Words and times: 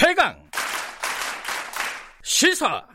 최강 0.00 0.32
시사 2.22 2.86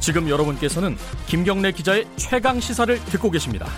지금 0.00 0.28
여러분께서는 0.28 0.96
김경래 1.28 1.70
기자의 1.70 2.08
최강 2.16 2.58
시사를 2.58 2.98
듣고 3.04 3.30
계십니다. 3.30 3.68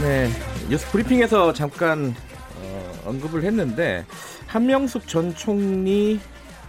네, 0.00 0.30
뉴스 0.70 0.90
브리핑에서 0.90 1.52
잠깐 1.52 2.14
어, 2.56 3.02
언급을 3.04 3.44
했는데 3.44 4.06
한명숙 4.46 5.06
전 5.06 5.34
총리 5.34 6.18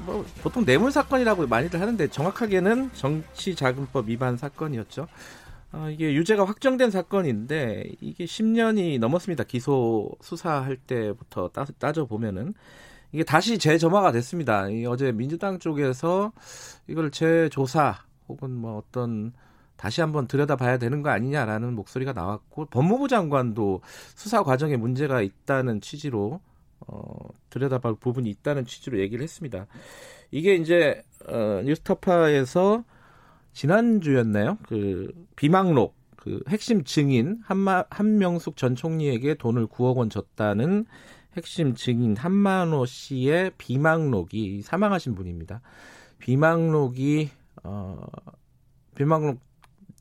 뭐 0.06 0.26
보통 0.42 0.66
뇌물 0.66 0.92
사건이라고 0.92 1.48
많이들 1.48 1.80
하는데 1.80 2.06
정확하게는 2.10 2.92
정치자금법 2.94 4.10
위반 4.10 4.36
사건이었죠. 4.36 5.08
어, 5.72 5.90
이게 5.90 6.14
유죄가 6.14 6.46
확정된 6.46 6.92
사건인데 6.92 7.92
이게 8.00 8.26
10년이 8.26 9.00
넘었습니다. 9.00 9.44
기소 9.44 10.12
수사할 10.22 10.78
때부터 10.78 11.50
따, 11.50 11.66
따져 11.80 12.06
보면은 12.06 12.54
이게 13.12 13.24
다시 13.24 13.58
재점화가 13.58 14.12
됐습니다. 14.12 14.68
어제 14.88 15.12
민주당 15.12 15.60
쪽에서 15.60 16.32
이걸 16.88 17.12
재조사 17.12 18.04
혹은 18.28 18.52
뭐 18.52 18.78
어떤 18.78 19.34
다시 19.78 20.02
한번 20.02 20.28
들여다봐야 20.28 20.78
되는 20.78 21.02
거 21.02 21.10
아니냐라는 21.10 21.74
목소리가 21.74 22.14
나왔고 22.14 22.66
법무부 22.66 23.08
장관도 23.08 23.82
수사 24.16 24.44
과정에 24.44 24.78
문제가 24.78 25.22
있다는 25.22 25.82
취지로 25.82 26.40
어, 26.88 27.30
들여다볼 27.50 27.96
부분이 27.96 28.30
있다는 28.30 28.66
취지로 28.66 29.00
얘기를 29.00 29.24
했습니다. 29.24 29.68
이게 30.32 30.56
이제 30.56 31.04
어, 31.28 31.62
뉴스타파에서 31.64 32.84
지난주였나요? 33.56 34.58
그 34.64 35.12
비망록 35.36 35.96
그 36.18 36.44
핵심 36.50 36.84
증인 36.84 37.40
한마, 37.44 37.86
한명숙 37.90 38.58
전 38.58 38.76
총리에게 38.76 39.36
돈을 39.36 39.68
9억 39.68 39.96
원 39.96 40.10
줬다는 40.10 40.86
핵심 41.38 41.74
증인 41.74 42.18
한만호 42.18 42.86
씨의 42.86 43.54
비망록이 43.58 44.62
사망하신 44.62 45.16
분입니다. 45.16 45.62
비망록이 46.20 47.30
어 47.64 48.06
비망록 48.94 49.40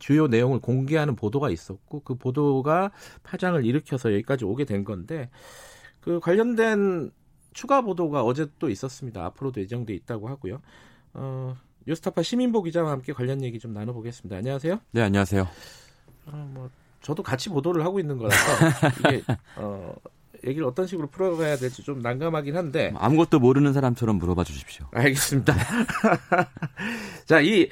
주요 0.01 0.27
내용을 0.27 0.59
공개하는 0.59 1.15
보도가 1.15 1.51
있었고 1.51 2.01
그 2.01 2.17
보도가 2.17 2.91
파장을 3.23 3.65
일으켜서 3.65 4.13
여기까지 4.13 4.45
오게 4.45 4.65
된 4.65 4.85
건데 4.85 5.31
그 6.01 6.19
관련된 6.19 7.13
추가 7.53 7.83
보도가 7.83 8.25
어제 8.25 8.47
또 8.59 8.69
있었습니다. 8.69 9.25
앞으로도 9.27 9.61
예정돼 9.61 9.95
있다고 9.95 10.29
하고요. 10.29 10.61
어, 11.15 11.57
뉴스타파 11.87 12.23
시민보 12.23 12.63
기자와 12.63 12.91
함께 12.91 13.13
관련 13.13 13.43
얘기 13.43 13.59
좀 13.59 13.73
나눠보겠습니다. 13.73 14.37
안녕하세요. 14.37 14.81
네, 14.93 15.03
안녕하세요. 15.03 15.47
어, 16.27 16.51
뭐 16.53 16.71
저도 17.03 17.23
같이 17.23 17.51
보도를 17.51 17.85
하고 17.85 18.01
있는 18.01 18.17
거라서 18.17 18.37
이게 19.01 19.23
어, 19.57 19.95
얘기를 20.47 20.67
어떤 20.67 20.87
식으로 20.87 21.09
풀어가야 21.09 21.57
될지 21.57 21.83
좀 21.83 22.01
난감하긴 22.01 22.57
한데 22.57 22.93
아무것도 22.97 23.39
모르는 23.39 23.73
사람처럼 23.73 24.17
물어봐 24.17 24.45
주십시오. 24.45 24.87
알겠습니다. 24.93 25.55
자, 27.27 27.41
이 27.41 27.69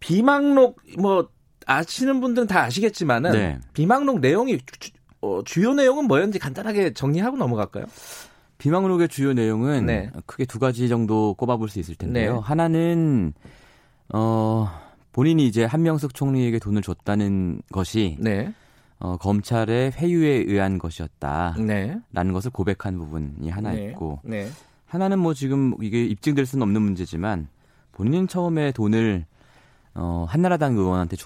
비망록 0.00 0.80
뭐 0.98 1.28
아시는 1.66 2.20
분들은 2.20 2.48
다 2.48 2.62
아시겠지만은 2.62 3.32
네. 3.32 3.58
비망록 3.72 4.20
내용이 4.20 4.58
주, 4.58 4.90
어, 5.20 5.42
주요 5.44 5.74
내용은 5.74 6.04
뭐였는지 6.04 6.38
간단하게 6.38 6.92
정리하고 6.92 7.36
넘어갈까요? 7.36 7.86
비망록의 8.58 9.08
주요 9.08 9.32
내용은 9.32 9.86
네. 9.86 10.10
크게 10.26 10.44
두 10.44 10.58
가지 10.58 10.88
정도 10.88 11.34
꼽아볼 11.34 11.68
수 11.68 11.78
있을 11.78 11.94
텐데요. 11.94 12.34
네. 12.34 12.40
하나는 12.42 13.32
어 14.12 14.68
본인이 15.12 15.46
이제 15.46 15.64
한명숙 15.64 16.14
총리에게 16.14 16.58
돈을 16.58 16.82
줬다는 16.82 17.62
것이 17.72 18.16
네. 18.20 18.52
어, 19.00 19.16
검찰의 19.16 19.92
회유에 19.92 20.44
의한 20.46 20.78
것이었다라는 20.78 21.66
네. 21.66 22.32
것을 22.32 22.50
고백한 22.50 22.98
부분이 22.98 23.48
하나 23.48 23.72
네. 23.72 23.86
있고 23.86 24.20
네. 24.24 24.48
하나는 24.86 25.18
뭐 25.18 25.34
지금 25.34 25.74
이게 25.80 26.04
입증될 26.04 26.46
수는 26.46 26.62
없는 26.62 26.82
문제지만 26.82 27.48
본인은 27.92 28.26
처음에 28.28 28.72
돈을 28.72 29.24
어, 29.94 30.26
한나라당 30.28 30.76
의원한테 30.76 31.16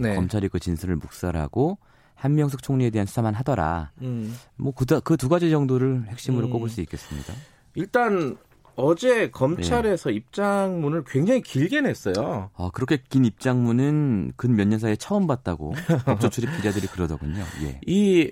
네. 0.00 0.14
검찰이 0.14 0.48
그 0.48 0.58
진술을 0.58 0.96
묵살하고 0.96 1.78
한명숙 2.14 2.62
총리에 2.62 2.90
대한 2.90 3.06
수사만 3.06 3.34
하더라. 3.34 3.90
음. 4.02 4.34
뭐그 4.56 4.86
그두 5.02 5.28
가지 5.28 5.50
정도를 5.50 6.04
핵심으로 6.08 6.46
음. 6.46 6.50
꼽을 6.50 6.68
수 6.68 6.80
있겠습니다. 6.80 7.32
일단 7.74 8.36
어제 8.76 9.30
검찰에서 9.30 10.10
네. 10.10 10.16
입장문을 10.16 11.04
굉장히 11.06 11.42
길게 11.42 11.80
냈어요. 11.82 12.50
아, 12.56 12.70
그렇게 12.72 12.98
긴 13.08 13.24
입장문은 13.24 14.32
근 14.36 14.52
몇 14.56 14.66
년 14.68 14.78
사이에 14.78 14.96
처음 14.96 15.26
봤다고 15.26 15.74
법조 16.06 16.28
출입 16.30 16.50
기자들이 16.56 16.86
그러더군요. 16.88 17.44
예. 17.62 17.80
이 17.86 18.30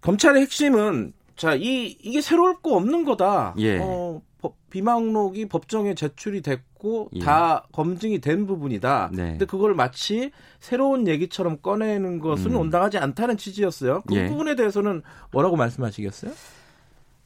검찰의 0.00 0.42
핵심은 0.42 1.12
자, 1.36 1.54
이 1.54 1.96
이게 2.02 2.20
새로울 2.20 2.60
거 2.60 2.74
없는 2.76 3.04
거다. 3.04 3.54
예. 3.58 3.78
어, 3.80 4.20
법, 4.40 4.56
비망록이 4.70 5.46
법정에 5.46 5.94
제출이 5.94 6.42
됐고 6.42 6.67
예. 7.14 7.20
다 7.20 7.66
검증이 7.72 8.20
된 8.20 8.46
부분이다. 8.46 9.10
네. 9.12 9.30
근데 9.30 9.44
그걸 9.44 9.74
마치 9.74 10.30
새로운 10.60 11.06
얘기처럼 11.06 11.58
꺼내는 11.60 12.20
것은 12.20 12.52
음. 12.52 12.56
온당하지 12.56 12.98
않다는 12.98 13.36
취지였어요. 13.36 14.02
그 14.06 14.16
예. 14.16 14.28
부분에 14.28 14.54
대해서는 14.54 15.02
뭐라고 15.30 15.56
말씀하시겠어요? 15.56 16.32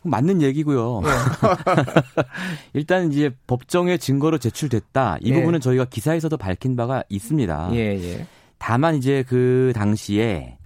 맞는 0.05 0.43
얘기고요. 0.43 1.01
네. 1.05 1.09
일단 2.75 3.13
이제 3.13 3.31
법정에 3.47 3.99
증거로 3.99 4.39
제출됐다. 4.39 5.19
이 5.21 5.31
예. 5.31 5.35
부분은 5.35 5.61
저희가 5.61 5.85
기사에서도 5.85 6.37
밝힌 6.37 6.75
바가 6.75 7.05
있습니다. 7.09 7.71
예, 7.73 7.77
예. 7.77 8.27
다만 8.59 8.97
이제 8.97 9.25
그 9.29 9.73
당시에 9.75 10.59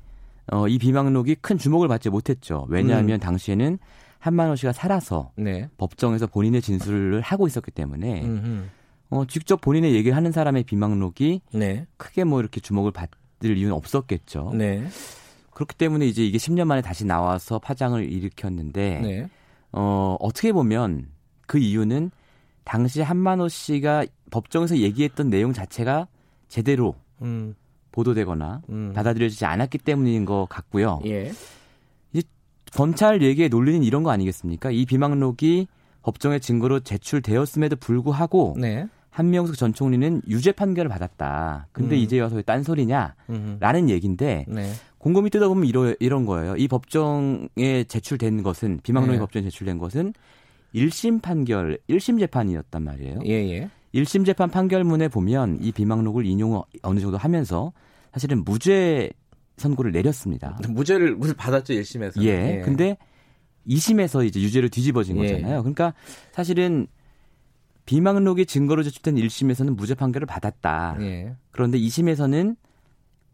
어, 0.53 0.69
이 0.69 0.79
비망록이 0.79 1.37
큰 1.37 1.59
주목을 1.59 1.89
받지 1.89 2.09
못했죠. 2.09 2.67
왜냐하면 2.69 3.17
음. 3.17 3.21
당시에는 3.21 3.79
한만호 4.19 4.57
씨가 4.57 4.73
살아서 4.73 5.31
네. 5.37 5.69
법정에서 5.77 6.27
본인의 6.27 6.63
진술을 6.63 7.21
하고 7.21 7.47
있었기 7.47 7.71
때문에 7.71 8.23
어, 9.11 9.25
직접 9.27 9.61
본인의 9.61 9.95
얘기를 9.95 10.17
하는 10.17 10.33
사람의 10.33 10.65
비망록이 10.65 11.41
네. 11.53 11.87
크게 11.97 12.25
뭐 12.25 12.41
이렇게 12.41 12.61
주목을 12.61 12.91
받을 12.91 13.57
이유는 13.57 13.75
없었겠죠. 13.75 14.53
네. 14.55 14.87
그렇기 15.53 15.75
때문에 15.77 16.07
이제 16.07 16.25
이게 16.25 16.39
10년 16.39 16.65
만에 16.67 16.83
다시 16.83 17.05
나와서 17.07 17.59
파장을 17.59 18.03
일으켰는데 18.13 19.01
네. 19.01 19.29
어, 19.73 20.17
어떻게 20.21 20.53
보면 20.53 21.09
그 21.47 21.59
이유는 21.59 22.11
당시 22.65 23.01
한만호 23.01 23.49
씨가 23.49 24.07
법정에서 24.31 24.79
얘기했던 24.79 25.31
내용 25.31 25.53
자체가 25.53 26.09
제대로 26.49 26.97
음. 27.23 27.55
보도되거나 27.93 28.63
음. 28.69 28.93
받아들여지지 28.95 29.47
않았기 29.47 29.79
때문인 29.79 30.25
것 30.25 30.47
같고요. 30.51 31.01
예. 31.07 31.33
이 32.13 32.23
검찰 32.75 33.23
얘기의 33.23 33.49
논리는 33.49 33.83
이런 33.83 34.03
거 34.03 34.11
아니겠습니까? 34.11 34.71
이 34.71 34.85
비망록이 34.85 35.69
법정의 36.07 36.39
증거로 36.39 36.81
제출되었음에도 36.81 37.75
불구하고 37.77 38.55
네. 38.57 38.87
한명숙 39.11 39.57
전 39.57 39.73
총리는 39.73 40.23
유죄 40.29 40.53
판결을 40.53 40.89
받았다. 40.89 41.67
근데 41.73 41.97
음. 41.97 42.01
이제 42.01 42.21
와서 42.21 42.37
왜 42.37 42.43
딴소리냐라는 42.43 43.91
얘기인데 43.91 44.45
네. 44.47 44.73
곰곰이 44.99 45.31
뜯어보면 45.31 45.67
이러, 45.67 45.95
이런 45.99 46.25
거예요. 46.25 46.55
이 46.57 46.69
법정에 46.69 47.85
제출된 47.89 48.45
것은 48.45 48.81
비망록이 48.85 49.15
네. 49.15 49.19
법정에 49.19 49.45
제출된 49.47 49.79
것은 49.79 50.15
1심 50.77 51.23
판결, 51.23 51.79
1심 51.89 52.21
재판이었단 52.21 52.85
말이에요. 52.85 53.21
예, 53.25 53.33
예. 53.33 53.71
1심 53.93 54.25
재판 54.27 54.49
판결문에 54.49 55.09
보면 55.09 55.59
이 55.61 55.73
비망록을 55.73 56.25
인용 56.25 56.63
어느 56.83 57.01
정도 57.01 57.17
하면서 57.17 57.73
사실은 58.13 58.45
무죄 58.45 59.11
선고를 59.57 59.91
내렸습니다. 59.91 60.57
무죄를 60.69 61.19
받았죠, 61.37 61.75
1심에서. 61.75 62.23
예. 62.23 62.59
예. 62.59 62.61
근데 62.65 62.97
2심에서 63.69 64.25
이제 64.27 64.41
유죄로 64.41 64.69
뒤집어진 64.69 65.17
예. 65.19 65.33
거잖아요. 65.33 65.63
그러니까 65.63 65.95
사실은 66.33 66.87
비망록이 67.87 68.47
증거로 68.47 68.83
제출된 68.83 69.15
1심에서는 69.17 69.77
무죄 69.77 69.95
판결을 69.95 70.27
받았다. 70.27 70.97
예. 71.01 71.35
그런데 71.51 71.79
2심에서는 71.79 72.57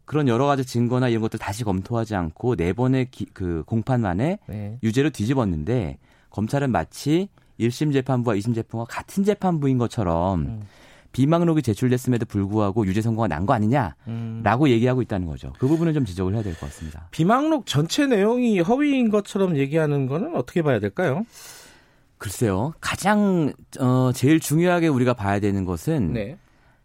그런 0.05 0.27
여러 0.27 0.45
가지 0.45 0.65
증거나 0.65 1.09
이런 1.09 1.21
것들 1.21 1.39
다시 1.39 1.63
검토하지 1.63 2.15
않고 2.15 2.55
네 2.55 2.73
번의 2.73 3.09
기, 3.09 3.25
그 3.25 3.63
공판 3.65 4.01
만에 4.01 4.39
네. 4.47 4.77
유죄로 4.83 5.09
뒤집었는데 5.11 5.97
검찰은 6.29 6.71
마치 6.71 7.29
1심 7.59 7.93
재판부와 7.93 8.35
2심 8.35 8.53
재판부가 8.53 8.85
같은 8.85 9.23
재판부인 9.23 9.77
것처럼 9.77 10.41
음. 10.41 10.61
비망록이 11.13 11.61
제출됐음에도 11.61 12.25
불구하고 12.25 12.85
유죄 12.85 13.01
선고가 13.01 13.27
난 13.29 13.45
거 13.45 13.53
아니냐라고 13.53 13.95
음. 14.07 14.67
얘기하고 14.67 15.01
있다는 15.01 15.27
거죠. 15.27 15.53
그 15.59 15.67
부분은 15.67 15.93
좀 15.93 16.03
지적을 16.05 16.33
해야 16.33 16.43
될 16.43 16.53
것 16.55 16.61
같습니다. 16.67 17.07
비망록 17.11 17.65
전체 17.65 18.05
내용이 18.07 18.59
허위인 18.59 19.09
것처럼 19.09 19.55
얘기하는 19.57 20.07
거는 20.07 20.35
어떻게 20.35 20.61
봐야 20.61 20.79
될까요? 20.79 21.25
글쎄요. 22.17 22.73
가장 22.81 23.53
어 23.79 24.11
제일 24.13 24.39
중요하게 24.39 24.87
우리가 24.87 25.13
봐야 25.13 25.39
되는 25.39 25.65
것은 25.65 26.13
네. 26.13 26.37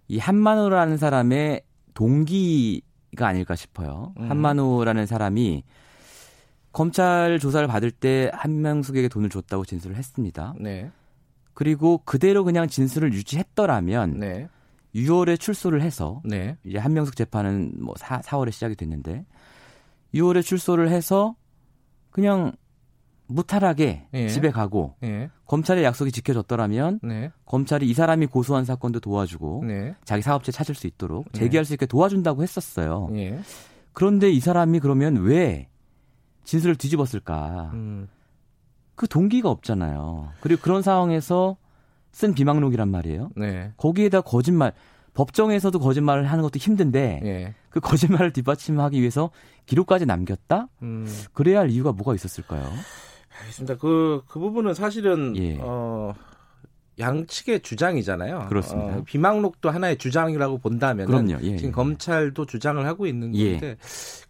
이 0.09 0.19
한만호라는 0.19 0.97
사람의 0.97 1.63
동기가 1.95 3.27
아닐까 3.27 3.55
싶어요. 3.55 4.13
음. 4.19 4.31
한만호라는 4.31 5.07
사람이 5.07 5.63
검찰 6.73 7.39
조사를 7.39 7.67
받을 7.69 7.91
때 7.91 8.31
한명숙에게 8.35 9.09
돈을 9.09 9.31
줬다고 9.31 9.65
진술을 9.65 9.97
했습니다. 9.97 10.55
네. 10.59 10.91
그리고 11.59 11.99
그대로 12.05 12.45
그냥 12.45 12.69
진술을 12.69 13.13
유지했더라면 13.13 14.21
네. 14.21 14.49
6월에 14.95 15.41
출소를 15.41 15.83
해서 15.83 16.23
네. 16.25 16.57
이제 16.63 16.79
한명숙 16.79 17.17
재판은 17.17 17.73
뭐 17.81 17.97
4, 17.97 18.21
4월에 18.21 18.53
시작이 18.53 18.77
됐는데 18.77 19.27
6월에 20.15 20.45
출소를 20.45 20.89
해서 20.89 21.35
그냥 22.11 22.53
무탈하게 23.27 24.07
예. 24.15 24.29
집에 24.29 24.53
가고 24.53 24.95
예. 25.03 25.31
검찰의 25.47 25.83
약속이 25.83 26.13
지켜졌더라면 26.13 27.01
네. 27.03 27.33
검찰이 27.45 27.91
이 27.91 27.93
사람이 27.93 28.27
고소한 28.27 28.65
사건도 28.65 29.01
도와주고 29.01 29.65
네. 29.67 29.97
자기 30.05 30.23
사업체 30.23 30.53
찾을 30.53 30.77
수 30.77 30.87
있도록 30.87 31.25
네. 31.33 31.41
재기할 31.41 31.65
수 31.65 31.73
있게 31.73 31.87
도와준다고 31.87 32.45
했었어요. 32.45 33.09
예. 33.15 33.41
그런데 33.93 34.31
이 34.31 34.39
사람이 34.39 34.79
그러면 34.79 35.17
왜 35.17 35.67
진술을 36.45 36.77
뒤집었을까? 36.77 37.73
음. 37.75 38.09
그 38.99 39.07
동기가 39.07 39.49
없잖아요. 39.49 40.31
그리고 40.41 40.61
그런 40.61 40.83
상황에서 40.83 41.57
쓴 42.11 42.35
비망록이란 42.35 42.89
말이에요. 42.91 43.31
네. 43.37 43.73
거기에다 43.77 44.23
거짓말 44.23 44.73
법정에서도 45.15 45.79
거짓말을 45.79 46.25
하는 46.25 46.43
것도 46.43 46.59
힘든데 46.59 47.21
예. 47.25 47.55
그 47.71 47.79
거짓말을 47.79 48.33
뒷받침하기 48.33 48.99
위해서 48.99 49.31
기록까지 49.67 50.05
남겼다? 50.05 50.67
음. 50.83 51.07
그래야 51.33 51.61
할 51.61 51.71
이유가 51.71 51.93
뭐가 51.93 52.13
있었을까요? 52.17 52.69
알겠습니다. 53.41 53.77
그, 53.77 54.23
그 54.27 54.41
부분은 54.41 54.75
사실은, 54.75 55.37
예. 55.37 55.59
어, 55.61 56.13
양측의 56.99 57.61
주장이잖아요. 57.61 58.47
그렇습니다. 58.49 58.99
어, 58.99 59.03
비망록도 59.05 59.71
하나의 59.71 59.99
주장이라고 59.99 60.59
본다면 60.59 61.31
예, 61.43 61.57
지금 61.57 61.69
예. 61.69 61.73
검찰도 61.73 62.47
주장을 62.47 62.85
하고 62.87 63.07
있는 63.07 63.35
예. 63.35 63.53
건데 63.53 63.67
예. 63.69 63.77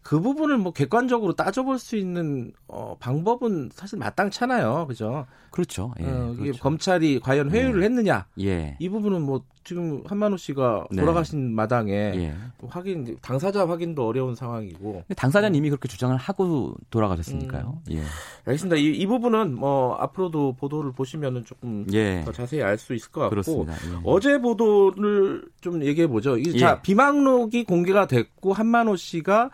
그 0.03 0.21
부분을 0.21 0.59
뭐 0.59 0.73
객관적으로 0.73 1.35
따져볼 1.35 1.79
수 1.79 1.97
있는 1.97 2.53
어, 2.67 2.97
방법은 2.99 3.71
사실 3.73 3.99
마땅찮아요, 3.99 4.87
그죠? 4.87 5.27
그렇죠. 5.51 5.93
예, 6.01 6.05
어, 6.07 6.33
이게 6.35 6.43
그렇죠. 6.45 6.63
검찰이 6.63 7.21
과연 7.21 7.51
회유를 7.51 7.83
예. 7.83 7.85
했느냐? 7.87 8.27
예. 8.41 8.77
이 8.79 8.89
부분은 8.89 9.23
뭐 9.23 9.43
지금 9.69 10.03
한만호 10.07 10.39
씨가 10.39 10.87
네. 10.91 11.03
돌아가신 11.03 11.55
마당에 11.55 11.93
예. 11.93 12.35
확인 12.69 13.19
당사자 13.21 13.69
확인도 13.69 14.07
어려운 14.07 14.35
상황이고 14.35 15.05
당사자는 15.15 15.55
이미 15.55 15.69
그렇게 15.69 15.89
주장을 15.89 16.17
하고 16.17 16.75
돌아가셨으니까요. 16.89 17.83
음. 17.87 17.93
예. 17.93 18.03
알겠습니다. 18.47 18.77
이, 18.77 18.87
이, 18.97 19.07
부분은 19.07 19.55
뭐 19.55 19.95
앞으로도 19.97 20.55
보도를 20.55 20.93
보시면은 20.93 21.45
조금 21.45 21.85
예. 21.93 22.23
더 22.25 22.33
자세히 22.33 22.63
알 22.63 22.79
수 22.79 22.95
있을 22.95 23.11
것 23.11 23.21
같고 23.21 23.31
그렇습니다. 23.31 23.75
예. 23.75 24.01
어제 24.05 24.39
보도를 24.39 25.45
좀 25.61 25.85
얘기해 25.85 26.07
보죠. 26.07 26.41
자 26.59 26.77
예. 26.79 26.83
비망록이 26.83 27.65
공개가 27.65 28.07
됐고 28.07 28.55
한만호 28.55 28.97
씨가 28.97 29.51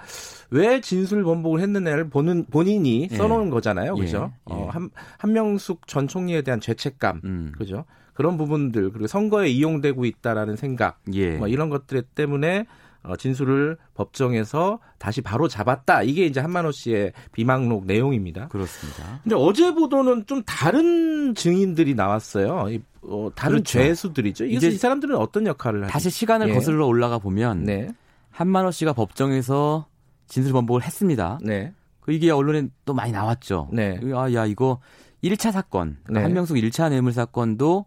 왜 0.51 0.81
진술 0.81 1.25
번복을 1.25 1.59
했느냐를 1.59 2.09
보는 2.09 2.47
본인이 2.53 3.09
예. 3.11 3.17
써놓은 3.17 3.51
거잖아요, 3.51 3.97
그죠? 3.97 4.31
예. 4.51 4.55
어, 4.55 4.69
한 4.71 4.91
한명숙 5.19 5.89
전 5.89 6.07
총리에 6.07 6.43
대한 6.43 6.61
죄책감, 6.61 7.23
음. 7.25 7.53
그죠? 7.59 7.85
그런 8.15 8.37
부분들 8.37 8.91
그리고 8.91 9.07
선거에 9.07 9.49
이용되고 9.49 10.05
있다라는 10.05 10.57
생각, 10.57 11.01
예. 11.13 11.37
뭐 11.37 11.49
이런 11.49 11.69
것들 11.69 12.03
때문에 12.03 12.67
어, 13.05 13.17
진술을 13.17 13.77
법정에서 13.95 14.79
다시 14.99 15.21
바로 15.21 15.47
잡았다. 15.47 16.03
이게 16.05 16.25
이제 16.25 16.41
한만호 16.41 16.73
씨의 16.73 17.13
비망록 17.33 17.85
내용입니다. 17.85 18.49
그렇습니다. 18.49 19.21
근데 19.23 19.37
어제 19.37 19.73
보도는 19.75 20.25
좀 20.27 20.43
다른 20.45 21.35
증인들이 21.35 21.95
나왔어요. 21.95 22.71
이, 22.71 22.81
어, 23.03 23.31
다른 23.35 23.57
그렇죠. 23.57 23.79
죄수들이죠. 23.79 24.47
이제 24.47 24.69
이 24.69 24.77
사람들은 24.77 25.17
어떤 25.17 25.47
역할을 25.47 25.83
하죠? 25.83 25.93
다시 25.93 26.09
시간을 26.09 26.49
예. 26.49 26.55
거슬러 26.55 26.87
올라가 26.87 27.19
보면 27.19 27.65
네. 27.65 27.89
한만호 28.31 28.71
씨가 28.71 28.95
법정에서 28.95 29.87
진술 30.27 30.53
번복을 30.55 30.83
했습니다. 30.83 31.39
네. 31.43 31.75
그 32.01 32.13
이게 32.13 32.31
언론에 32.31 32.69
또 32.87 32.95
많이 32.95 33.13
나왔죠. 33.13 33.69
네. 33.71 34.01
아, 34.15 34.33
야, 34.33 34.47
이거 34.47 34.81
1차 35.23 35.53
사건, 35.53 35.99
그러니까 36.05 36.21
네. 36.21 36.23
한명숙 36.23 36.57
1차 36.57 36.89
뇌물 36.89 37.13
사건도 37.13 37.85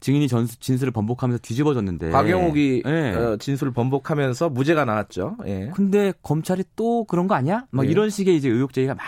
증인이 0.00 0.28
전수, 0.28 0.58
진술을 0.60 0.92
번복하면서 0.92 1.40
뒤집어졌는데. 1.42 2.10
박영욱이 2.10 2.82
네. 2.84 3.14
어, 3.14 3.36
진술을 3.36 3.72
번복하면서 3.72 4.50
무죄가 4.50 4.84
나왔죠. 4.84 5.36
예. 5.46 5.70
근데 5.74 6.12
검찰이 6.22 6.64
또 6.76 7.04
그런 7.04 7.26
거 7.26 7.34
아니야? 7.34 7.66
막 7.70 7.84
네. 7.84 7.90
이런 7.90 8.10
식의 8.10 8.36
이제 8.36 8.48
의혹 8.48 8.72
제기가 8.72 8.94
막 8.94 9.04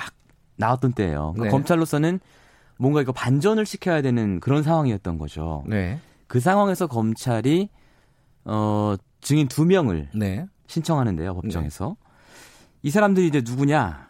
나왔던 0.57 0.93
때예요. 0.93 1.33
그러니까 1.35 1.45
네. 1.45 1.51
검찰로서는 1.51 2.21
뭔가 2.77 3.03
이거 3.03 3.13
반전을 3.13 3.67
시켜야 3.67 4.03
되는 4.03 4.41
그런 4.41 4.63
상황이었던 4.63 5.19
거죠. 5.19 5.65
네. 5.67 6.01
그 6.27 6.41
상황에서 6.41 6.87
검찰이 6.87 7.69
어 8.45 8.95
증인 9.21 9.49
두 9.49 9.65
명을 9.67 10.09
네. 10.15 10.47
신청하는데요, 10.67 11.35
법정에서. 11.35 11.97
네. 11.99 12.11
이 12.83 12.91
사람들이 12.91 13.27
이제 13.27 13.43
누구냐? 13.45 14.09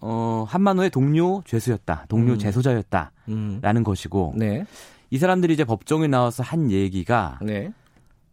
어, 0.00 0.44
한만호의 0.46 0.90
동료 0.90 1.42
죄수였다. 1.46 2.04
동료 2.08 2.34
음. 2.34 2.38
재소자였다. 2.38 3.12
음. 3.28 3.58
라는 3.62 3.82
것이고. 3.82 4.34
네. 4.36 4.66
이 5.14 5.18
사람들이 5.18 5.54
이제 5.54 5.62
법정에 5.62 6.08
나와서 6.08 6.42
한 6.42 6.72
얘기가 6.72 7.38
네. 7.40 7.72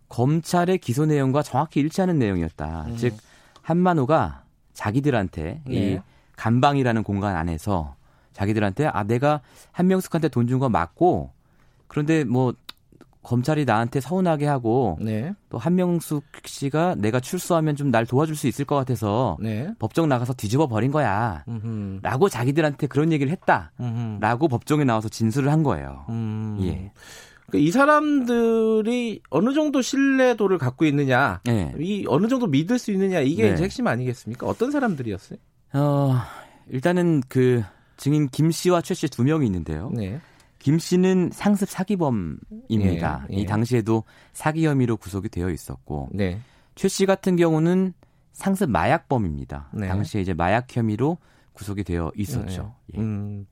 검찰의 0.10 0.80
기소 0.80 1.06
내용과 1.06 1.44
정확히 1.44 1.80
일치하는 1.80 2.18
내용이었다. 2.18 2.86
음. 2.88 2.98
즉 2.98 3.16
한만호가 3.62 4.42
자기들한테 4.74 5.62
네. 5.68 5.74
이 5.76 6.00
감방이라는 6.38 7.04
공간 7.04 7.36
안에서 7.36 7.94
자기들한테 8.34 8.88
아 8.88 9.04
내가 9.04 9.42
한명숙한테 9.74 10.30
돈 10.30 10.48
준 10.48 10.58
거 10.58 10.70
맞고 10.70 11.30
그런데 11.88 12.24
뭐 12.24 12.56
검찰이 13.24 13.66
나한테 13.66 14.00
서운하게 14.02 14.48
하고 14.48 14.98
네. 15.00 15.34
또 15.50 15.58
한명숙 15.58 16.24
씨가 16.46 16.96
내가 16.98 17.20
출소하면 17.20 17.76
좀 17.76 17.92
날 17.92 18.06
도와줄 18.06 18.36
수 18.36 18.48
있을 18.48 18.66
것 18.66 18.76
같아서 18.76 19.38
네. 19.40 19.70
법정 19.80 20.08
나가서 20.10 20.34
뒤집어 20.34 20.68
버린 20.68 20.92
거야. 20.92 21.44
음흠. 21.48 22.00
라고 22.02 22.30
자기들한테 22.30 22.88
그런 22.88 23.12
얘기를 23.12 23.32
했다. 23.32 23.72
음흠. 23.80 24.20
라고 24.22 24.48
법정에 24.48 24.84
나와서 24.86 25.10
진술을 25.10 25.52
한 25.52 25.62
거예요. 25.64 26.06
음. 26.10 26.58
예. 26.62 26.92
그러니까 27.48 27.68
이 27.68 27.72
사람들이 27.72 29.22
어느 29.30 29.54
정도 29.54 29.82
신뢰도를 29.82 30.58
갖고 30.58 30.86
있느냐, 30.86 31.42
네. 31.44 31.74
이 31.80 32.06
어느 32.08 32.28
정도 32.28 32.48
믿을 32.48 32.80
수 32.80 32.92
있느냐 32.92 33.20
이게 33.20 33.44
네. 33.48 33.54
이제 33.54 33.64
핵심 33.64 33.88
아니겠습니까? 33.88 34.48
어떤 34.48 34.72
사람들이었어요? 34.72 35.38
어, 35.74 36.16
일단은 36.70 37.22
그 37.28 37.62
증인 37.98 38.30
김 38.30 38.52
씨와 38.52 38.82
최 38.82 38.94
씨 38.94 39.10
두 39.10 39.24
명이 39.24 39.46
있는데요. 39.46 39.92
네. 40.62 40.64
김 40.64 40.78
씨는 40.78 41.32
상습 41.34 41.68
사기범입니다. 41.70 43.28
예, 43.32 43.36
예. 43.36 43.42
이 43.42 43.46
당시에도 43.46 44.04
사기 44.32 44.66
혐의로 44.66 44.96
구속이 44.98 45.30
되어 45.30 45.50
있었고 45.50 46.10
네. 46.12 46.40
최씨 46.76 47.06
같은 47.06 47.36
경우는 47.36 47.94
상습 48.34 48.70
마약범입니다. 48.70 49.70
네. 49.74 49.88
당시에 49.88 50.22
이제 50.22 50.34
마약 50.34 50.76
혐의로 50.76 51.18
구속이 51.54 51.84
되어 51.84 52.12
있었죠. 52.16 52.76
네. 52.88 53.00
예. 53.00 53.02
음, 53.02 53.48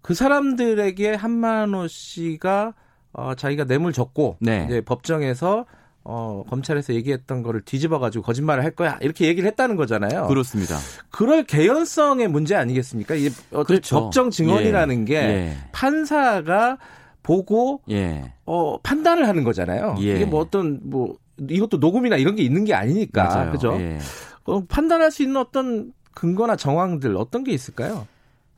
그 0.00 0.14
사람들에게 0.14 1.14
한만호 1.14 1.88
씨가 1.88 2.74
어, 3.12 3.34
자기가 3.34 3.64
뇌물 3.64 3.92
줬고 3.92 4.36
네. 4.40 4.64
이제 4.68 4.80
법정에서 4.80 5.66
어, 6.04 6.42
검찰에서 6.48 6.94
얘기했던 6.94 7.42
거를 7.42 7.60
뒤집어 7.60 7.98
가지고 7.98 8.24
거짓말을 8.24 8.64
할 8.64 8.72
거야. 8.72 8.98
이렇게 9.00 9.26
얘기를 9.26 9.48
했다는 9.48 9.76
거잖아요. 9.76 10.26
그렇습니다. 10.26 10.76
그럴 11.10 11.44
개연성의 11.44 12.28
문제 12.28 12.56
아니겠습니까? 12.56 13.14
이게 13.14 13.30
그렇죠. 13.66 14.00
법정 14.00 14.30
증언이라는 14.30 15.02
예. 15.02 15.04
게 15.04 15.14
예. 15.16 15.56
판사가 15.70 16.78
보고 17.22 17.82
예. 17.90 18.32
어, 18.46 18.78
판단을 18.82 19.28
하는 19.28 19.44
거잖아요. 19.44 19.96
예. 20.00 20.16
이게 20.16 20.24
뭐 20.24 20.40
어떤 20.40 20.80
뭐 20.82 21.16
이것도 21.48 21.76
녹음이나 21.76 22.16
이런 22.16 22.34
게 22.34 22.42
있는 22.42 22.64
게 22.64 22.74
아니니까. 22.74 23.24
맞아요. 23.24 23.52
그죠? 23.52 23.76
예. 23.80 23.98
어, 24.44 24.64
판단할 24.64 25.12
수 25.12 25.22
있는 25.22 25.36
어떤 25.36 25.92
근거나 26.14 26.56
정황들 26.56 27.16
어떤 27.16 27.44
게 27.44 27.52
있을까요? 27.52 28.06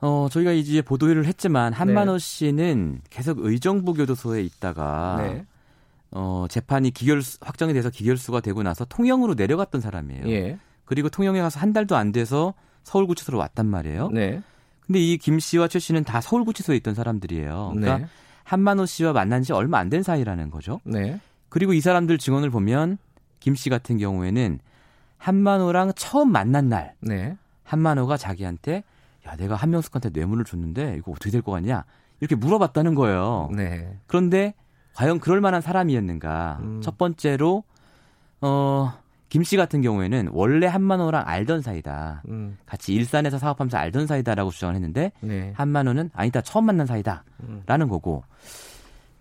어, 0.00 0.28
저희가 0.30 0.52
이제 0.52 0.82
보도를 0.82 1.26
했지만 1.26 1.72
한만호 1.72 2.14
네. 2.14 2.18
씨는 2.18 3.00
계속 3.10 3.38
의정부 3.40 3.94
교도소에 3.94 4.42
있다가 4.42 5.16
네. 5.22 5.46
어, 6.14 6.46
재판이 6.48 6.92
기결 6.92 7.20
확정이 7.40 7.72
돼서 7.74 7.90
기결수가 7.90 8.40
되고 8.40 8.62
나서 8.62 8.84
통영으로 8.84 9.34
내려갔던 9.34 9.80
사람이에요. 9.80 10.28
예. 10.30 10.58
그리고 10.84 11.08
통영에 11.08 11.40
가서 11.40 11.58
한 11.60 11.72
달도 11.72 11.96
안 11.96 12.12
돼서 12.12 12.54
서울구치소로 12.84 13.36
왔단 13.38 13.66
말이에요. 13.66 14.08
네. 14.10 14.40
근데 14.86 15.00
이 15.00 15.18
김 15.18 15.38
씨와 15.38 15.66
최 15.68 15.78
씨는 15.78 16.04
다 16.04 16.20
서울구치소에 16.20 16.76
있던 16.76 16.94
사람들이에요. 16.94 17.72
그러니까 17.74 17.98
네. 17.98 18.06
한만호 18.44 18.86
씨와 18.86 19.12
만난 19.12 19.42
지 19.42 19.52
얼마 19.52 19.78
안 19.78 19.88
된 19.90 20.02
사이라는 20.02 20.50
거죠. 20.50 20.80
네. 20.84 21.18
그리고 21.48 21.72
이 21.72 21.80
사람들 21.80 22.18
증언을 22.18 22.50
보면 22.50 22.98
김 23.40 23.54
씨 23.54 23.68
같은 23.70 23.96
경우에는 23.98 24.58
한만호랑 25.18 25.92
처음 25.96 26.30
만난 26.32 26.68
날 26.68 26.94
네. 27.00 27.36
한만호가 27.64 28.16
자기한테 28.16 28.84
야 29.26 29.36
내가 29.36 29.54
한명숙한테 29.56 30.10
뇌물을 30.12 30.44
줬는데 30.44 30.96
이거 30.98 31.12
어떻게 31.12 31.30
될 31.30 31.40
것 31.42 31.52
같냐 31.52 31.84
이렇게 32.20 32.34
물어봤다는 32.36 32.94
거예요. 32.94 33.48
네. 33.54 33.98
그런데 34.06 34.54
과연 34.94 35.20
그럴 35.20 35.40
만한 35.40 35.60
사람이었는가. 35.60 36.58
음. 36.62 36.80
첫 36.82 36.98
번째로 36.98 37.64
어 38.40 38.92
김씨 39.28 39.56
같은 39.56 39.82
경우에는 39.82 40.28
원래 40.32 40.66
한만호랑 40.66 41.24
알던 41.26 41.62
사이다. 41.62 42.22
음. 42.28 42.56
같이 42.66 42.94
일산에서 42.94 43.38
사업하면서 43.38 43.76
알던 43.76 44.06
사이다라고 44.06 44.50
주장을 44.50 44.74
했는데 44.74 45.12
네. 45.20 45.52
한만호는 45.56 46.10
아니다 46.14 46.40
처음 46.40 46.66
만난 46.66 46.86
사이다라는 46.86 47.24
음. 47.42 47.88
거고 47.88 48.22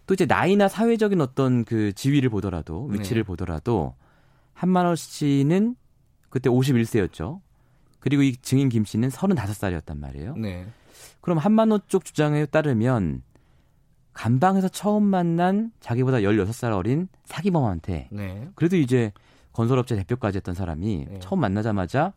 또 0.06 0.14
이제 0.14 0.26
나이나 0.26 0.68
사회적인 0.68 1.20
어떤 1.22 1.66
그 1.66 1.94
지위를 1.94 2.30
보더라도 2.30 2.86
위치를 2.86 3.24
네. 3.24 3.28
보더라도 3.28 3.96
한만호 4.54 4.96
씨는 4.96 5.76
그때 6.30 6.50
51세였죠. 6.50 7.40
그리고 8.00 8.22
이 8.22 8.36
증인 8.36 8.70
김 8.70 8.86
씨는 8.86 9.10
35살이었단 9.10 9.98
말이에요. 9.98 10.36
네. 10.36 10.68
그럼 11.22 11.38
한만호 11.38 11.80
쪽 11.88 12.06
주장에 12.06 12.46
따르면 12.46 13.24
감방에서 14.14 14.70
처음 14.70 15.04
만난 15.04 15.72
자기보다 15.80 16.18
16살 16.18 16.72
어린 16.74 17.08
사기범한테 17.26 18.10
네. 18.12 18.48
그래도 18.56 18.78
이제 18.78 19.12
건설업체 19.54 19.96
대표까지 19.96 20.38
했던 20.38 20.56
사람이 20.56 21.06
네. 21.10 21.20
처음 21.20 21.40
만나자마자 21.40 22.14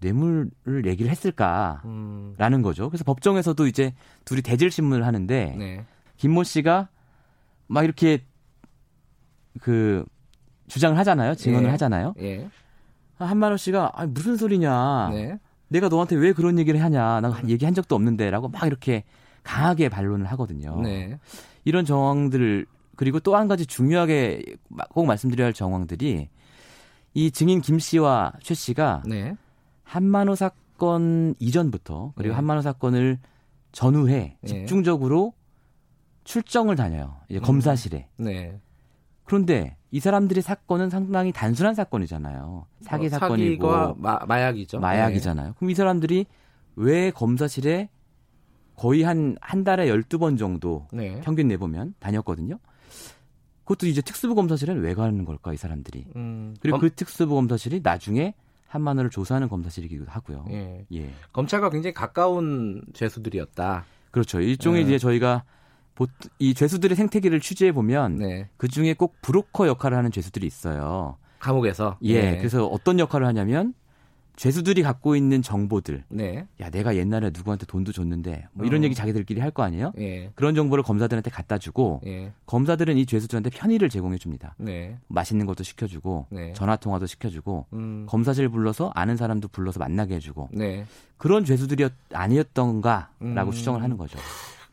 뇌물을 0.00 0.86
얘기를 0.86 1.10
했을까라는 1.10 1.82
음. 1.84 2.62
거죠. 2.62 2.88
그래서 2.88 3.04
법정에서도 3.04 3.66
이제 3.66 3.94
둘이 4.24 4.42
대질 4.42 4.70
신문을 4.70 5.04
하는데 5.04 5.54
네. 5.58 5.84
김모 6.16 6.44
씨가 6.44 6.88
막 7.66 7.84
이렇게 7.84 8.24
그 9.60 10.04
주장을 10.68 10.96
하잖아요. 10.98 11.34
증언을 11.34 11.66
예. 11.66 11.70
하잖아요. 11.72 12.14
예. 12.20 12.48
한만호 13.16 13.56
씨가 13.56 13.92
아, 13.94 14.06
무슨 14.06 14.36
소리냐. 14.36 15.10
네. 15.10 15.38
내가 15.68 15.88
너한테 15.88 16.16
왜 16.16 16.32
그런 16.32 16.58
얘기를 16.58 16.82
하냐. 16.82 17.20
나 17.20 17.40
얘기한 17.46 17.74
적도 17.74 17.94
없는데라고 17.94 18.48
막 18.48 18.66
이렇게 18.66 19.04
강하게 19.48 19.88
반론을 19.88 20.26
하거든요. 20.26 20.78
네. 20.82 21.18
이런 21.64 21.86
정황들 21.86 22.66
그리고 22.96 23.18
또 23.18 23.34
한 23.34 23.48
가지 23.48 23.64
중요하게 23.64 24.42
꼭 24.90 25.06
말씀드려야 25.06 25.46
할 25.46 25.52
정황들이 25.54 26.28
이 27.14 27.30
증인 27.30 27.62
김 27.62 27.78
씨와 27.78 28.32
최 28.42 28.52
씨가 28.54 29.04
네. 29.06 29.34
한만호 29.84 30.34
사건 30.34 31.34
이전부터 31.38 32.12
그리고 32.14 32.32
네. 32.32 32.36
한만호 32.36 32.60
사건을 32.60 33.18
전후에 33.72 34.36
네. 34.42 34.46
집중적으로 34.46 35.32
출정을 36.24 36.76
다녀요. 36.76 37.16
이제 37.30 37.38
음. 37.38 37.42
검사실에. 37.42 38.08
네. 38.18 38.60
그런데 39.24 39.76
이 39.90 40.00
사람들의 40.00 40.42
사건은 40.42 40.90
상당히 40.90 41.32
단순한 41.32 41.74
사건이잖아요. 41.74 42.66
사기 42.82 43.06
어, 43.06 43.08
사건이고 43.08 43.94
마, 43.94 44.18
마약이죠. 44.26 44.80
마약이잖아요. 44.80 45.46
네. 45.48 45.52
그럼 45.56 45.70
이 45.70 45.74
사람들이 45.74 46.26
왜 46.76 47.10
검사실에 47.10 47.88
거의 48.78 49.02
한, 49.02 49.36
한 49.40 49.64
달에 49.64 49.88
12번 49.88 50.38
정도 50.38 50.86
네. 50.92 51.20
평균 51.22 51.48
내보면 51.48 51.94
다녔거든요. 51.98 52.58
그것도 53.64 53.86
이제 53.86 54.00
특수부 54.00 54.36
검사실에는 54.36 54.80
왜 54.80 54.94
가는 54.94 55.24
걸까, 55.24 55.52
이 55.52 55.56
사람들이. 55.56 56.06
음, 56.14 56.56
그리고 56.60 56.78
검... 56.78 56.88
그 56.88 56.94
특수부 56.94 57.34
검사실이 57.34 57.80
나중에 57.82 58.34
한만호를 58.68 59.10
조사하는 59.10 59.48
검사실이기도 59.48 60.04
하고요. 60.06 60.46
예. 60.50 60.86
예. 60.92 61.10
검찰과 61.32 61.70
굉장히 61.70 61.92
가까운 61.92 62.82
죄수들이었다. 62.92 63.84
그렇죠. 64.12 64.40
일종의 64.40 64.82
예. 64.82 64.86
이제 64.86 64.98
저희가 64.98 65.42
이 66.38 66.54
죄수들의 66.54 66.96
생태계를 66.96 67.40
취재해 67.40 67.72
보면 67.72 68.16
네. 68.18 68.48
그 68.56 68.68
중에 68.68 68.94
꼭 68.94 69.16
브로커 69.22 69.66
역할을 69.66 69.98
하는 69.98 70.12
죄수들이 70.12 70.46
있어요. 70.46 71.16
감옥에서. 71.40 71.98
예. 72.02 72.20
네. 72.22 72.36
그래서 72.38 72.64
어떤 72.66 73.00
역할을 73.00 73.26
하냐면 73.26 73.74
죄수들이 74.38 74.82
갖고 74.82 75.16
있는 75.16 75.42
정보들. 75.42 76.04
네. 76.08 76.46
야, 76.60 76.70
내가 76.70 76.94
옛날에 76.96 77.30
누구한테 77.34 77.66
돈도 77.66 77.90
줬는데 77.92 78.46
뭐 78.52 78.66
이런 78.66 78.82
어. 78.82 78.84
얘기 78.84 78.94
자기들끼리 78.94 79.40
할 79.40 79.50
거 79.50 79.62
아니에요? 79.64 79.92
예. 79.98 80.30
그런 80.36 80.54
정보를 80.54 80.84
검사들한테 80.84 81.30
갖다 81.30 81.58
주고 81.58 82.00
예. 82.06 82.32
검사들은 82.46 82.96
이 82.96 83.06
죄수들한테 83.06 83.50
편의를 83.50 83.88
제공해 83.88 84.16
줍니다. 84.18 84.54
네. 84.58 84.98
맛있는 85.08 85.46
것도 85.46 85.64
시켜 85.64 85.86
주고 85.86 86.26
네. 86.30 86.52
전화 86.52 86.76
통화도 86.76 87.06
시켜 87.06 87.28
주고 87.28 87.66
음. 87.72 88.06
검사실 88.08 88.48
불러서 88.48 88.92
아는 88.94 89.16
사람도 89.16 89.48
불러서 89.48 89.80
만나게 89.80 90.14
해 90.16 90.18
주고 90.20 90.48
네. 90.52 90.86
그런 91.16 91.44
죄수들이 91.44 91.88
아니었던가라고 92.12 93.10
음. 93.22 93.50
추정을 93.50 93.82
하는 93.82 93.96
거죠. 93.96 94.18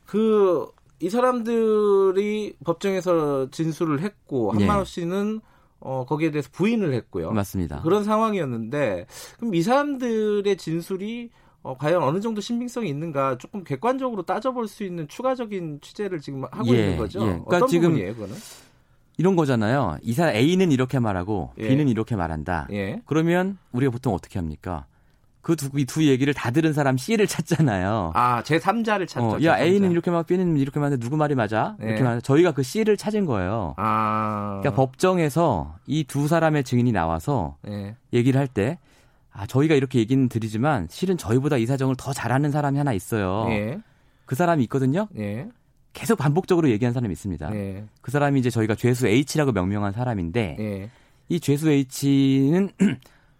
그 0.05 0.67
이 1.01 1.09
사람들이 1.09 2.55
법정에서 2.63 3.49
진술을 3.51 4.01
했고 4.01 4.51
한만호 4.53 4.81
예. 4.81 4.85
씨는 4.85 5.41
어, 5.79 6.05
거기에 6.07 6.31
대해서 6.31 6.49
부인을 6.51 6.93
했고요. 6.93 7.31
맞습니다. 7.31 7.81
그런 7.81 8.03
상황이었는데 8.03 9.05
그럼 9.37 9.55
이 9.55 9.61
사람들의 9.61 10.57
진술이 10.57 11.29
어, 11.63 11.75
과연 11.77 12.03
어느 12.03 12.19
정도 12.21 12.41
신빙성이 12.41 12.89
있는가 12.89 13.37
조금 13.39 13.63
객관적으로 13.63 14.23
따져볼 14.23 14.67
수 14.67 14.83
있는 14.83 15.07
추가적인 15.07 15.79
취재를 15.81 16.21
지금 16.21 16.43
하고 16.43 16.67
예, 16.75 16.79
있는 16.79 16.97
거죠. 16.97 17.21
예. 17.21 17.25
그러니까 17.25 17.57
어떤 17.57 17.67
지금 17.67 17.89
부분이에요, 17.89 18.13
그거는? 18.13 18.35
이런 19.17 19.35
거잖아요. 19.35 19.97
이 20.03 20.13
사람 20.13 20.35
A는 20.35 20.71
이렇게 20.71 20.99
말하고 20.99 21.51
예. 21.57 21.67
B는 21.67 21.87
이렇게 21.87 22.15
말한다. 22.15 22.67
예. 22.71 23.01
그러면 23.05 23.57
우리가 23.71 23.91
보통 23.91 24.13
어떻게 24.13 24.37
합니까? 24.37 24.85
그 25.45 25.55
두, 25.55 25.69
이두 25.79 26.07
얘기를 26.07 26.33
다 26.33 26.49
들은 26.49 26.73
사람 26.73 26.97
C를 26.97 27.27
찾잖아요. 27.27 28.13
아, 28.15 28.41
제 28.41 28.57
3자를 28.57 29.07
찾죠. 29.07 29.35
어, 29.35 29.43
야, 29.43 29.59
A는 29.59 29.91
이렇게 29.91 30.09
말, 30.09 30.23
B는 30.23 30.57
이렇게 30.57 30.79
말하는데 30.79 30.99
누구 30.99 31.17
말이 31.17 31.35
맞아? 31.35 31.75
네. 31.79 31.89
이렇게 31.89 32.01
말 32.01 32.19
저희가 32.19 32.51
그 32.53 32.63
C를 32.63 32.97
찾은 32.97 33.25
거예요. 33.27 33.75
아. 33.77 34.57
그러니까 34.59 34.71
법정에서 34.81 35.75
이 35.85 36.03
두 36.03 36.27
사람의 36.27 36.63
증인이 36.63 36.91
나와서 36.91 37.57
네. 37.61 37.95
얘기를 38.11 38.39
할 38.39 38.47
때, 38.47 38.79
아, 39.31 39.45
저희가 39.45 39.75
이렇게 39.75 39.99
얘기는 39.99 40.27
드리지만 40.29 40.87
실은 40.89 41.15
저희보다 41.15 41.57
이 41.57 41.67
사정을 41.67 41.93
더 41.95 42.11
잘하는 42.11 42.49
사람이 42.49 42.79
하나 42.79 42.91
있어요. 42.93 43.45
네. 43.47 43.77
그 44.25 44.33
사람이 44.33 44.63
있거든요. 44.63 45.07
네. 45.11 45.47
계속 45.93 46.17
반복적으로 46.17 46.71
얘기한 46.71 46.91
사람이 46.91 47.11
있습니다. 47.11 47.51
네. 47.51 47.83
그 48.01 48.09
사람이 48.09 48.39
이제 48.39 48.49
저희가 48.49 48.73
죄수 48.73 49.05
H라고 49.07 49.51
명명한 49.51 49.93
사람인데, 49.93 50.55
네. 50.57 50.89
이 51.29 51.39
죄수 51.39 51.69
H는 51.69 52.69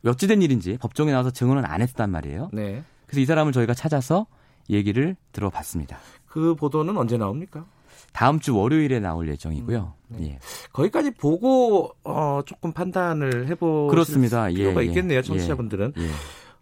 어찌된 0.09 0.41
일인지 0.41 0.77
법정에 0.77 1.11
나와서 1.11 1.31
증언은 1.31 1.65
안 1.65 1.81
했단 1.81 2.09
말이에요. 2.11 2.49
네. 2.53 2.83
그래서 3.07 3.21
이 3.21 3.25
사람을 3.25 3.51
저희가 3.51 3.73
찾아서 3.73 4.27
얘기를 4.69 5.15
들어봤습니다. 5.31 5.97
그 6.27 6.55
보도는 6.55 6.97
언제 6.97 7.17
나옵니까? 7.17 7.65
다음 8.11 8.39
주 8.39 8.55
월요일에 8.55 8.99
나올 8.99 9.27
예정이고요. 9.27 9.93
음, 10.11 10.17
네. 10.17 10.27
예. 10.27 10.39
거기까지 10.71 11.11
보고 11.11 11.91
어, 12.03 12.41
조금 12.45 12.71
판단을 12.71 13.47
해보 13.47 13.87
그렇습니다. 13.87 14.47
필요가 14.47 14.81
예, 14.81 14.85
예. 14.85 14.89
있겠네요, 14.89 15.21
청취자분들은. 15.21 15.93
예, 15.97 16.01
예. 16.03 16.07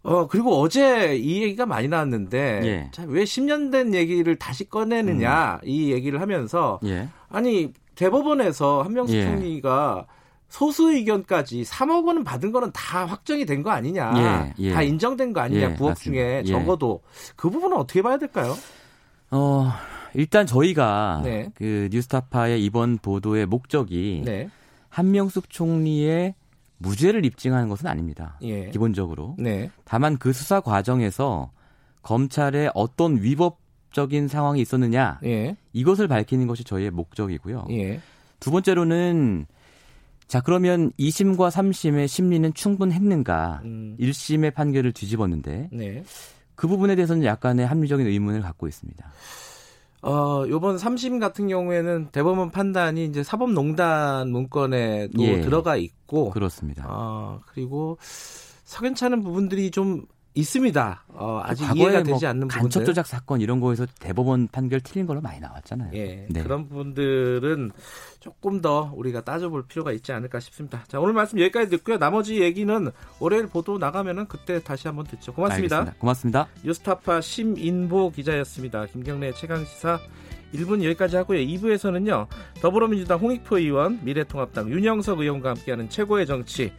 어 0.06 0.28
그리고 0.28 0.60
어제 0.60 1.16
이 1.16 1.44
얘기가 1.44 1.66
많이 1.66 1.88
나왔는데 1.88 2.62
예. 2.64 2.90
자, 2.92 3.06
왜 3.08 3.24
10년 3.24 3.72
된 3.72 3.94
얘기를 3.94 4.36
다시 4.36 4.68
꺼내느냐 4.68 5.60
음. 5.64 5.70
이 5.70 5.94
얘기를 5.94 6.20
하면서 6.20 6.80
아니 7.30 7.72
대법원에서 7.96 8.82
한명숙 8.82 9.22
총리가 9.22 10.06
소수 10.54 10.92
의견까지 10.94 11.64
3억 11.64 12.06
원은 12.06 12.24
받은 12.24 12.52
거는 12.52 12.70
다 12.74 13.06
확정이 13.08 13.44
된 13.44 13.64
거 13.64 13.72
아니냐. 13.72 14.54
예, 14.60 14.64
예. 14.66 14.72
다 14.72 14.84
인정된 14.84 15.34
거 15.34 15.40
아니냐. 15.42 15.72
예, 15.72 15.74
9억 15.76 15.88
맞습니다. 15.90 15.96
중에 16.04 16.42
예. 16.42 16.44
적어도 16.44 17.02
그 17.36 17.50
부분은 17.50 17.76
어떻게 17.76 18.04
봐야 18.04 18.18
될까요? 18.20 18.56
어, 19.32 19.72
일단 20.14 20.46
저희가 20.46 21.22
네. 21.24 21.50
그 21.56 21.90
뉴스타파의 21.92 22.64
이번 22.64 23.00
보도의 23.00 23.48
목적이 23.48 24.22
네. 24.26 24.48
한명숙 24.90 25.50
총리의 25.50 26.36
무죄를 26.78 27.26
입증하는 27.26 27.68
것은 27.68 27.88
아닙니다. 27.88 28.38
예. 28.44 28.70
기본적으로. 28.70 29.36
네. 29.40 29.72
다만 29.86 30.18
그 30.20 30.34
수사 30.34 30.60
과정에서 30.60 31.50
검찰에 32.04 32.70
어떤 32.76 33.24
위법적인 33.24 34.28
상황이 34.28 34.62
있었느냐 34.62 35.20
예. 35.24 35.56
이것을 35.72 36.08
밝히는 36.08 36.46
것이 36.46 36.64
저희의 36.64 36.92
목적이고요. 36.92 37.66
예. 37.72 38.02
두 38.40 38.52
번째로는 38.52 39.48
자, 40.34 40.42
그러면 40.42 40.92
2심과 40.98 41.52
3심의 41.52 42.08
심리는 42.08 42.52
충분했는가? 42.56 43.62
음. 43.66 43.96
1심의 44.00 44.52
판결을 44.52 44.92
뒤집었는데 44.92 45.70
네. 45.72 46.04
그 46.56 46.68
부분에 46.68 46.96
대해서는 46.96 47.24
약간의 47.24 47.68
합리적인 47.68 48.08
의문을 48.08 48.42
갖고 48.42 48.68
있습니다. 48.68 49.12
어, 50.02 50.44
요번 50.50 50.78
3심 50.78 51.20
같은 51.20 51.48
경우에는 51.50 52.08
대법원 52.12 52.50
판단이 52.50 53.06
이제 53.06 53.22
사법농단 53.22 54.32
문건에도 54.32 55.22
예. 55.22 55.42
들어가 55.42 55.75
있고 55.75 56.32
그렇습니다. 56.32 56.88
어, 56.90 57.40
그리고 57.50 58.00
석연찮은 58.02 59.22
부분들이 59.22 59.70
좀 59.70 60.08
있습니다. 60.36 61.04
어, 61.10 61.42
아직 61.44 61.63
이해가 61.75 61.92
뭐 61.92 62.04
되지 62.04 62.25
않는 62.25 62.48
간첩 62.48 62.80
부분들. 62.80 62.86
조작 62.86 63.06
사건 63.06 63.42
이런 63.42 63.60
거에서 63.60 63.86
대법원 64.00 64.48
판결 64.48 64.82
틀린 64.82 65.06
걸로 65.06 65.22
많이 65.22 65.40
나왔잖아요. 65.40 65.92
예, 65.94 66.25
네. 66.30 66.44
그런 66.44 66.68
부분들은 66.68 67.72
조금 68.20 68.62
더 68.62 68.92
우리가 68.96 69.22
따져볼 69.22 69.68
필요가 69.68 69.92
있지 69.92 70.12
않을까 70.12 70.40
싶습니다. 70.40 70.84
자, 70.88 71.00
오늘 71.00 71.13
말씀 71.13 71.40
여기까지 71.40 71.70
듣고요. 71.70 71.98
나머지 71.98 72.42
얘기는 72.42 72.92
월요일 73.20 73.48
보도 73.48 73.78
나가면은 73.78 74.28
그때 74.28 74.62
다시 74.63 74.88
한번 74.88 75.06
듣죠. 75.06 75.34
고맙습니다. 75.34 75.78
알겠습니다. 75.78 76.00
고맙습니다. 76.00 76.48
뉴스타파 76.63 77.22
심인보 77.22 78.12
기자였습니다. 78.12 78.88
김경래 78.88 79.34
최강 79.34 79.63
시사 79.66 80.00
1분 80.54 80.84
여기까지 80.84 81.16
하고요. 81.18 81.40
2부에서는요. 81.40 82.28
더불어민주당 82.62 83.20
홍익표 83.20 83.58
의원, 83.58 84.00
미래통합당 84.04 84.70
윤영석 84.70 85.20
의원과 85.20 85.50
함께하는 85.50 85.90
최고의 85.90 86.25
정치 86.25 86.72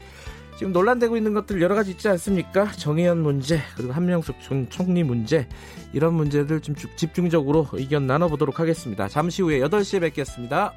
지금 0.56 0.72
논란되고 0.72 1.16
있는 1.16 1.34
것들 1.34 1.60
여러 1.60 1.74
가지 1.74 1.90
있지 1.90 2.08
않습니까? 2.08 2.70
정의연 2.72 3.22
문제 3.22 3.60
그리고 3.76 3.92
한명숙 3.92 4.36
총리 4.70 5.02
문제 5.02 5.48
이런 5.92 6.14
문제들 6.14 6.60
좀 6.60 6.74
집중적으로 6.96 7.66
의견 7.72 8.06
나눠보도록 8.06 8.60
하겠습니다. 8.60 9.08
잠시 9.08 9.42
후에 9.42 9.60
8시에 9.60 10.00
뵙겠습니다. 10.00 10.72